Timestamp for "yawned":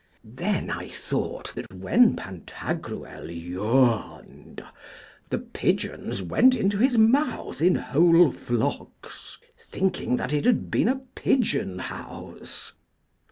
3.29-4.65